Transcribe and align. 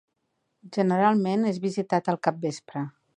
Generalment 0.77 1.45
és 1.51 1.59
visitat 1.69 2.13
al 2.15 2.19
capvespre. 2.29 2.83